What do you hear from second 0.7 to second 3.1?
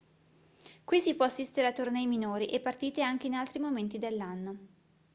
qui si può assistere a tornei minori e partite